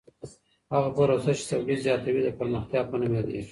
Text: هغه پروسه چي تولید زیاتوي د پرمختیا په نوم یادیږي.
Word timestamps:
هغه 0.73 0.89
پروسه 0.97 1.31
چي 1.37 1.43
تولید 1.49 1.79
زیاتوي 1.85 2.21
د 2.23 2.29
پرمختیا 2.39 2.81
په 2.89 2.95
نوم 2.99 3.11
یادیږي. 3.19 3.49